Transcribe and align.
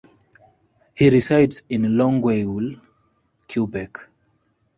He 0.95 1.11
resides 1.11 1.61
in 1.69 1.95
Longueuil, 1.95 2.73
Quebec. 3.47 3.97